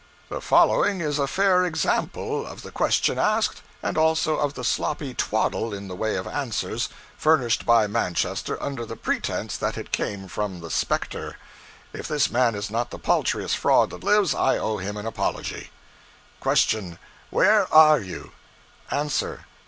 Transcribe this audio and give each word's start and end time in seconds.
The 0.29 0.41
following 0.41 0.99
is 0.99 1.19
a 1.19 1.27
fair 1.27 1.63
example 1.63 2.43
of 2.47 2.63
the 2.63 2.71
questions 2.71 3.19
asked, 3.19 3.61
and 3.83 3.99
also 3.99 4.35
of 4.35 4.55
the 4.55 4.63
sloppy 4.63 5.13
twaddle 5.13 5.75
in 5.75 5.89
the 5.89 5.95
way 5.95 6.15
of 6.15 6.25
answers, 6.25 6.89
furnished 7.15 7.67
by 7.67 7.85
Manchester 7.85 8.57
under 8.63 8.83
the 8.83 8.95
pretense 8.95 9.55
that 9.57 9.77
it 9.77 9.91
came 9.91 10.27
from 10.27 10.59
the 10.59 10.71
specter. 10.71 11.37
If 11.93 12.07
this 12.07 12.31
man 12.31 12.55
is 12.55 12.71
not 12.71 12.89
the 12.89 12.97
paltriest 12.97 13.55
fraud 13.55 13.91
that 13.91 14.03
lives, 14.03 14.33
I 14.33 14.57
owe 14.57 14.77
him 14.77 14.97
an 14.97 15.05
apology 15.05 15.69
QUESTION. 16.39 16.97
Where 17.29 17.71
are 17.71 17.99
you? 17.99 18.31
ANSWER. 18.89 19.45